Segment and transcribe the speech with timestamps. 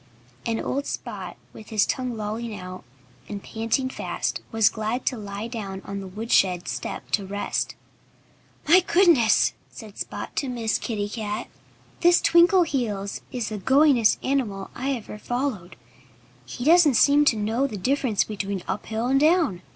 [0.47, 2.83] And old Spot, with his tongue lolling out,
[3.29, 7.75] and panting fast, was glad to lie down on the woodshed step to rest.
[8.67, 11.49] "My goodness!" said Spot to Miss Kitty Cat.
[11.99, 15.75] "This Twinkleheels is the goingest animal I ever followed.
[16.47, 19.61] He doesn't seem to know the difference between uphill and down.